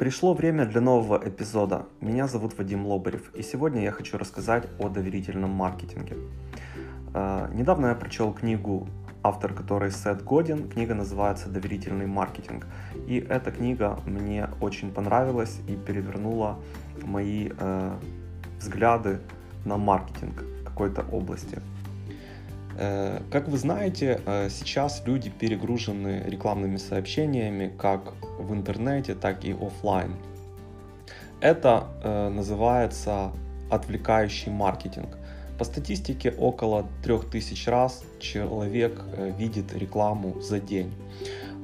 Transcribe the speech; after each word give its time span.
Пришло 0.00 0.32
время 0.32 0.64
для 0.64 0.80
нового 0.80 1.20
эпизода. 1.22 1.84
Меня 2.00 2.26
зовут 2.26 2.56
Вадим 2.56 2.86
Лобарев, 2.86 3.34
и 3.34 3.42
сегодня 3.42 3.82
я 3.82 3.92
хочу 3.92 4.16
рассказать 4.16 4.66
о 4.78 4.88
доверительном 4.88 5.50
маркетинге. 5.50 6.16
Э, 7.12 7.50
недавно 7.52 7.88
я 7.88 7.94
прочел 7.94 8.32
книгу, 8.32 8.88
автор 9.22 9.52
которой 9.52 9.90
Сет 9.90 10.24
Годин. 10.24 10.70
Книга 10.70 10.94
называется 10.94 11.50
«Доверительный 11.50 12.06
маркетинг». 12.06 12.66
И 13.08 13.18
эта 13.18 13.50
книга 13.50 13.98
мне 14.06 14.48
очень 14.62 14.90
понравилась 14.90 15.60
и 15.68 15.76
перевернула 15.76 16.56
мои 17.02 17.50
э, 17.54 17.94
взгляды 18.58 19.20
на 19.66 19.76
маркетинг 19.76 20.40
в 20.62 20.64
какой-то 20.64 21.02
области. 21.12 21.60
Э, 22.78 23.20
как 23.30 23.48
вы 23.48 23.58
знаете, 23.58 24.20
э, 24.26 24.48
сейчас 24.50 25.02
люди 25.06 25.30
перегружены 25.30 26.22
рекламными 26.26 26.76
сообщениями 26.76 27.72
как 27.78 28.14
в 28.38 28.52
интернете, 28.52 29.14
так 29.14 29.44
и 29.44 29.52
офлайн. 29.52 30.14
Это 31.40 31.84
э, 32.02 32.28
называется 32.28 33.32
отвлекающий 33.70 34.50
маркетинг. 34.52 35.16
По 35.58 35.64
статистике 35.64 36.30
около 36.38 36.86
3000 37.02 37.68
раз 37.68 38.02
человек 38.18 39.02
видит 39.38 39.74
рекламу 39.74 40.40
за 40.40 40.58
день. 40.58 40.92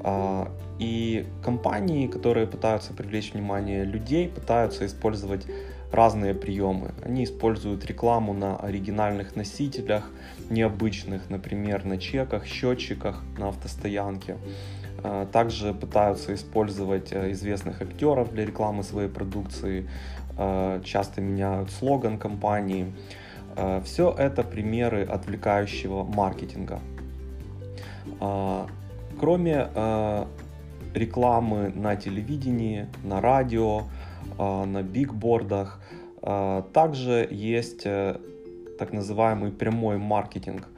А, 0.00 0.50
и 0.78 1.26
компании, 1.44 2.06
которые 2.06 2.46
пытаются 2.46 2.92
привлечь 2.92 3.32
внимание 3.34 3.84
людей, 3.84 4.28
пытаются 4.28 4.86
использовать 4.86 5.46
разные 5.92 6.34
приемы. 6.34 6.92
Они 7.04 7.24
используют 7.24 7.84
рекламу 7.86 8.32
на 8.32 8.56
оригинальных 8.56 9.36
носителях, 9.36 10.10
необычных, 10.50 11.30
например, 11.30 11.84
на 11.84 11.98
чеках, 11.98 12.46
счетчиках 12.46 13.22
на 13.38 13.48
автостоянке. 13.48 14.36
А, 15.04 15.26
также 15.26 15.74
пытаются 15.74 16.34
использовать 16.34 17.12
э, 17.12 17.32
известных 17.32 17.82
актеров 17.82 18.32
для 18.32 18.46
рекламы 18.46 18.82
своей 18.82 19.08
продукции, 19.08 19.88
а, 20.36 20.80
часто 20.82 21.20
меняют 21.20 21.70
слоган 21.70 22.18
компании. 22.18 22.92
Все 23.84 24.14
это 24.16 24.44
примеры 24.44 25.04
отвлекающего 25.04 26.04
маркетинга. 26.04 26.80
Кроме 29.20 29.68
рекламы 30.94 31.72
на 31.74 31.96
телевидении, 31.96 32.86
на 33.04 33.20
радио, 33.20 33.84
на 34.38 34.82
бигбордах, 34.82 35.80
также 36.72 37.26
есть 37.30 37.82
э, 37.84 38.16
так 38.78 38.92
называемый 38.92 39.50
прямой 39.50 39.96
маркетинг, 39.96 40.68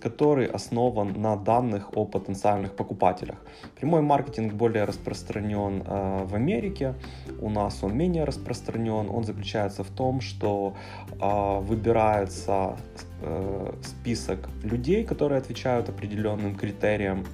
который 0.00 0.46
основан 0.46 1.20
на 1.20 1.36
данных 1.36 1.96
о 1.96 2.04
потенциальных 2.04 2.72
покупателях. 2.72 3.36
Прямой 3.76 4.02
маркетинг 4.02 4.52
более 4.52 4.84
распространен 4.84 5.82
э, 5.86 6.24
в 6.24 6.34
Америке, 6.34 6.94
у 7.40 7.50
нас 7.50 7.84
он 7.84 7.96
менее 7.96 8.24
распространен. 8.24 9.08
Он 9.10 9.24
заключается 9.24 9.84
в 9.84 9.90
том, 9.90 10.20
что 10.20 10.74
э, 11.20 11.60
выбирается 11.60 12.76
э, 13.20 13.72
список 13.82 14.48
людей, 14.64 15.04
которые 15.04 15.38
отвечают 15.38 15.88
определенным 15.88 16.54
критериям. 16.54 17.24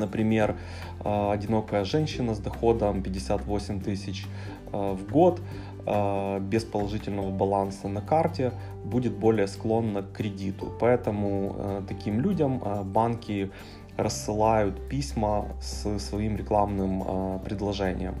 Например, 0.00 0.56
э, 1.04 1.30
одинокая 1.32 1.84
женщина 1.84 2.34
с 2.34 2.38
доходом 2.38 3.02
58 3.02 3.80
тысяч 3.80 4.26
э, 4.72 4.92
в 4.92 5.12
год 5.12 5.40
э, 5.86 6.40
без 6.40 6.64
положительного 6.64 7.30
баланса 7.30 7.88
на 7.88 8.00
карте 8.00 8.52
будет 8.84 9.12
более 9.12 9.46
склонна 9.46 10.02
к 10.02 10.12
кредиту. 10.12 10.72
Поэтому 10.80 11.54
э, 11.58 11.82
таким 11.88 12.20
людям 12.20 12.62
банки 12.84 13.50
рассылают 13.96 14.88
письма 14.88 15.44
с 15.60 15.98
своим 15.98 16.36
рекламным 16.36 17.40
предложением. 17.40 18.14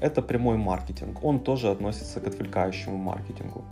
Это 0.00 0.22
прямой 0.22 0.56
маркетинг. 0.56 1.24
Он 1.24 1.40
тоже 1.40 1.70
относится 1.70 2.20
к 2.20 2.26
отвлекающему 2.28 2.96
маркетингу. 2.96 3.64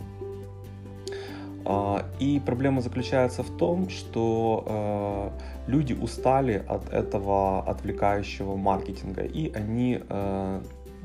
И 2.19 2.41
проблема 2.45 2.81
заключается 2.81 3.43
в 3.43 3.57
том, 3.57 3.89
что 3.89 5.33
люди 5.67 5.93
устали 5.93 6.63
от 6.67 6.93
этого 6.93 7.61
отвлекающего 7.63 8.55
маркетинга, 8.55 9.23
и 9.23 9.51
они 9.53 10.01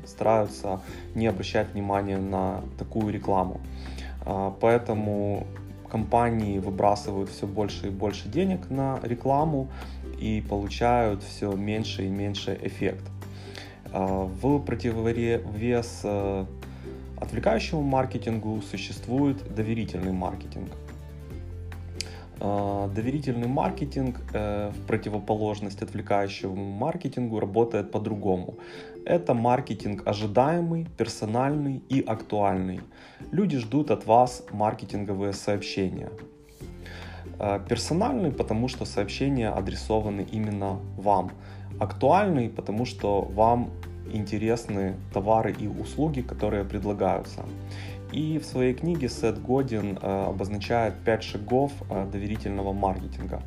стараются 0.05 0.81
не 1.15 1.27
обращать 1.27 1.73
внимания 1.73 2.17
на 2.17 2.61
такую 2.77 3.13
рекламу. 3.13 3.59
А, 4.25 4.53
поэтому 4.59 5.45
компании 5.89 6.59
выбрасывают 6.59 7.29
все 7.29 7.45
больше 7.45 7.87
и 7.87 7.89
больше 7.89 8.27
денег 8.27 8.69
на 8.69 8.99
рекламу 9.03 9.67
и 10.19 10.43
получают 10.49 11.23
все 11.23 11.51
меньше 11.53 12.05
и 12.05 12.09
меньше 12.09 12.57
эффект. 12.61 13.03
А, 13.91 14.25
в 14.25 14.59
противовес 14.59 16.01
э, 16.03 16.45
отвлекающему 17.23 17.81
маркетингу 17.81 18.61
существует 18.61 19.55
доверительный 19.55 20.11
маркетинг. 20.11 20.69
А, 22.39 22.89
доверительный 22.89 23.47
маркетинг 23.47 24.19
э, 24.33 24.71
в 24.71 24.85
противоположность 24.85 25.81
отвлекающему 25.81 26.55
маркетингу 26.55 27.39
работает 27.39 27.91
по-другому. 27.91 28.55
Это 29.05 29.33
маркетинг 29.33 30.03
ожидаемый, 30.05 30.87
персональный 30.97 31.81
и 31.89 32.01
актуальный. 32.01 32.81
Люди 33.31 33.57
ждут 33.57 33.91
от 33.91 34.05
вас 34.05 34.43
маркетинговые 34.51 35.31
сообщения. 35.33 36.09
А, 37.39 37.59
персональный, 37.59 38.31
потому 38.31 38.67
что 38.67 38.85
сообщения 38.85 39.49
адресованы 39.49 40.27
именно 40.31 40.79
вам. 40.97 41.31
Актуальный, 41.79 42.49
потому 42.49 42.85
что 42.85 43.21
вам 43.21 43.69
интересны 44.11 44.95
товары 45.13 45.53
и 45.53 45.67
услуги, 45.67 46.21
которые 46.21 46.63
предлагаются. 46.63 47.45
И 48.13 48.37
в 48.37 48.45
своей 48.45 48.75
книге 48.75 49.09
Сет 49.09 49.41
Годин 49.41 49.97
э, 49.99 50.25
обозначает 50.27 50.93
5 51.03 51.23
шагов 51.23 51.71
э, 51.89 52.05
доверительного 52.11 52.71
маркетинга. 52.71 53.41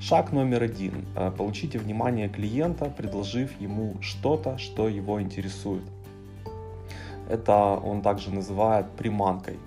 Шаг 0.00 0.32
номер 0.32 0.62
один. 0.62 1.04
Э, 1.14 1.30
получите 1.36 1.78
внимание 1.78 2.28
клиента, 2.30 2.86
предложив 2.86 3.60
ему 3.60 3.96
что-то, 4.00 4.56
что 4.56 4.88
его 4.88 5.20
интересует. 5.20 5.82
Это 7.28 7.78
он 7.84 8.00
также 8.00 8.30
называет 8.30 8.86
приманкой. 8.92 9.58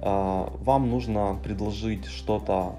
Вам 0.00 0.90
нужно 0.90 1.36
предложить 1.44 2.06
что-то 2.06 2.76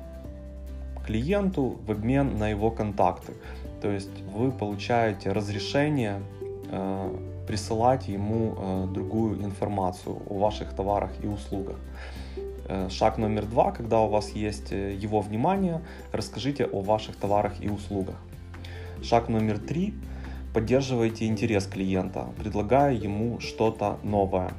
клиенту 1.06 1.78
в 1.86 1.92
обмен 1.92 2.38
на 2.38 2.50
его 2.50 2.72
контакты. 2.72 3.34
То 3.82 3.92
есть 3.92 4.22
вы 4.34 4.52
получаете 4.52 5.32
разрешение 5.32 6.22
присылать 7.48 8.08
ему 8.08 8.56
э, 8.58 8.88
другую 8.94 9.44
информацию 9.44 10.18
о 10.30 10.40
ваших 10.40 10.74
товарах 10.74 11.12
и 11.22 11.28
услугах. 11.28 11.78
Э, 12.68 12.90
шаг 12.90 13.18
номер 13.18 13.46
два, 13.46 13.72
когда 13.72 14.00
у 14.00 14.10
вас 14.10 14.30
есть 14.30 14.72
э, 14.72 14.94
его 14.94 15.22
внимание, 15.22 15.82
расскажите 16.12 16.66
о 16.66 16.82
ваших 16.82 17.16
товарах 17.16 17.54
и 17.62 17.70
услугах. 17.70 18.16
Шаг 19.02 19.30
номер 19.30 19.60
три, 19.60 19.94
поддерживайте 20.54 21.26
интерес 21.28 21.66
клиента, 21.66 22.28
предлагая 22.38 22.94
ему 22.94 23.40
что-то 23.40 23.98
новое. 24.04 24.52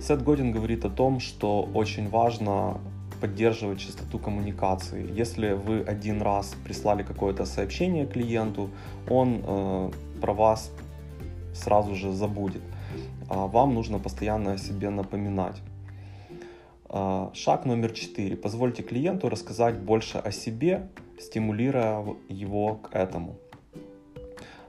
Сет 0.00 0.22
Годин 0.22 0.52
говорит 0.52 0.84
о 0.84 0.90
том, 0.90 1.20
что 1.20 1.62
очень 1.74 2.08
важно 2.08 2.78
поддерживать 3.20 3.78
частоту 3.78 4.18
коммуникации. 4.18 5.10
Если 5.20 5.52
вы 5.52 5.80
один 5.80 6.20
раз 6.20 6.54
прислали 6.64 7.02
какое-то 7.02 7.46
сообщение 7.46 8.06
клиенту, 8.06 8.70
он 9.08 9.40
э, 9.42 9.90
про 10.24 10.32
вас 10.32 10.70
сразу 11.52 11.94
же 11.94 12.10
забудет. 12.10 12.62
А 13.28 13.46
вам 13.46 13.74
нужно 13.74 13.98
постоянно 13.98 14.52
о 14.52 14.58
себе 14.58 14.88
напоминать. 14.88 15.60
А, 16.88 17.30
шаг 17.34 17.66
номер 17.66 17.92
четыре. 17.92 18.34
Позвольте 18.34 18.82
клиенту 18.82 19.28
рассказать 19.28 19.78
больше 19.78 20.16
о 20.16 20.32
себе, 20.32 20.88
стимулируя 21.20 22.02
его 22.30 22.76
к 22.76 22.94
этому. 22.94 23.36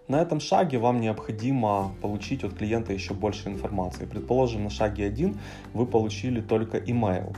На 0.09 0.21
этом 0.21 0.41
шаге 0.41 0.77
вам 0.77 0.99
необходимо 0.99 1.93
получить 2.01 2.43
от 2.43 2.53
клиента 2.53 2.91
еще 2.91 3.13
больше 3.13 3.47
информации. 3.47 4.05
Предположим, 4.05 4.65
на 4.65 4.69
шаге 4.69 5.05
1 5.05 5.39
вы 5.73 5.85
получили 5.85 6.41
только 6.41 6.79
email 6.79 7.33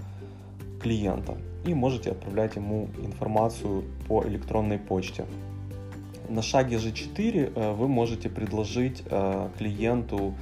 клиента 0.81 1.37
и 1.67 1.75
можете 1.75 2.13
отправлять 2.13 2.55
ему 2.55 2.87
информацию 2.97 3.83
по 4.07 4.23
электронной 4.23 4.79
почте. 4.79 5.25
На 6.29 6.41
шаге 6.41 6.75
G4 6.77 7.53
э, 7.55 7.71
вы 7.73 7.87
можете 7.87 8.29
предложить 8.29 9.03
э, 9.09 9.49
клиенту 9.57 10.33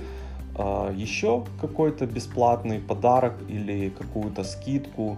э, 0.57 0.93
еще 0.95 1.45
какой-то 1.61 2.07
бесплатный 2.07 2.79
подарок 2.79 3.35
или 3.47 3.89
какую-то 3.89 4.43
скидку. 4.43 5.17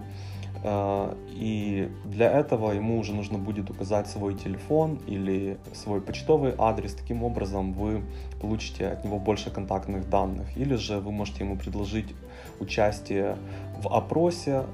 И 1.36 1.88
для 2.04 2.32
этого 2.32 2.72
ему 2.72 2.98
уже 2.98 3.14
нужно 3.14 3.38
будет 3.38 3.70
указать 3.70 4.08
свой 4.08 4.34
телефон 4.34 4.98
или 5.06 5.56
свой 5.72 6.00
почтовый 6.00 6.52
адрес. 6.58 6.94
Таким 6.94 7.22
образом 7.22 7.72
вы 7.72 8.02
получите 8.40 8.88
от 8.88 9.04
него 9.04 9.20
больше 9.20 9.52
контактных 9.52 10.10
данных. 10.10 10.48
Или 10.56 10.74
же 10.74 10.98
вы 10.98 11.12
можете 11.12 11.44
ему 11.44 11.56
предложить 11.56 12.12
участие 12.58 13.36
в 13.80 13.86
опросе, 13.86 14.64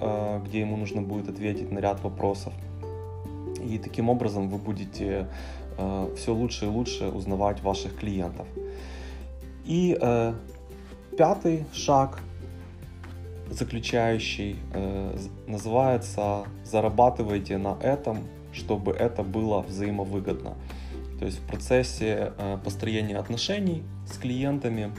где 0.46 0.60
ему 0.60 0.78
нужно 0.78 1.02
будет 1.02 1.28
ответить 1.28 1.70
на 1.70 1.80
ряд 1.80 2.02
вопросов. 2.02 2.54
И 3.62 3.76
таким 3.78 4.08
образом 4.08 4.48
вы 4.48 4.56
будете 4.56 5.26
Э, 5.76 6.12
все 6.16 6.32
лучше 6.34 6.66
и 6.66 6.68
лучше 6.68 7.08
узнавать 7.08 7.62
ваших 7.62 7.96
клиентов. 7.96 8.46
И 9.64 9.96
э, 10.00 10.34
пятый 11.16 11.64
шаг, 11.72 12.20
заключающий, 13.50 14.56
э, 14.72 15.16
называется 15.46 16.44
«Зарабатывайте 16.64 17.58
на 17.58 17.76
этом, 17.80 18.18
чтобы 18.52 18.92
это 18.92 19.22
было 19.22 19.62
взаимовыгодно». 19.62 20.54
То 21.18 21.26
есть 21.26 21.38
в 21.38 21.46
процессе 21.46 22.32
э, 22.36 22.58
построения 22.62 23.16
отношений 23.16 23.82
с 24.06 24.18
клиентами 24.18 24.92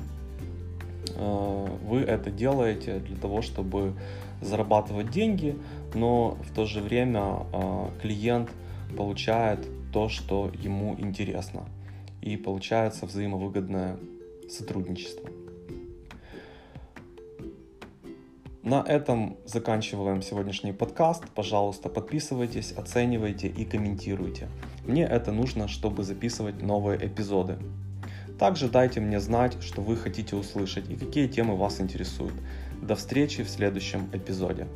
э, 1.15 1.67
вы 1.83 1.99
это 2.01 2.31
делаете 2.31 2.99
для 2.99 3.17
того, 3.17 3.41
чтобы 3.41 3.93
зарабатывать 4.41 5.11
деньги, 5.11 5.57
но 5.93 6.37
в 6.43 6.53
то 6.53 6.65
же 6.65 6.81
время 6.81 7.45
э, 7.53 7.89
клиент 8.01 8.49
получает 8.97 9.59
то, 9.95 10.09
что 10.09 10.51
ему 10.61 10.93
интересно. 10.99 11.69
И 12.21 12.35
получается 12.35 13.05
взаимовыгодное 13.05 13.97
сотрудничество. 14.49 15.29
На 18.61 18.81
этом 18.81 19.37
заканчиваем 19.45 20.21
сегодняшний 20.21 20.73
подкаст. 20.73 21.23
Пожалуйста, 21.33 21.87
подписывайтесь, 21.87 22.73
оценивайте 22.73 23.47
и 23.47 23.63
комментируйте. 23.63 24.49
Мне 24.85 25.03
это 25.03 25.31
нужно, 25.31 25.69
чтобы 25.69 26.03
записывать 26.03 26.61
новые 26.61 26.97
эпизоды. 27.07 27.57
Также 28.37 28.67
дайте 28.67 28.99
мне 28.99 29.21
знать, 29.21 29.63
что 29.63 29.81
вы 29.81 29.95
хотите 29.95 30.35
услышать 30.35 30.89
и 30.89 30.97
какие 30.97 31.29
темы 31.29 31.55
вас 31.55 31.79
интересуют. 31.79 32.35
До 32.81 32.97
встречи 32.97 33.43
в 33.43 33.49
следующем 33.49 34.09
эпизоде. 34.11 34.67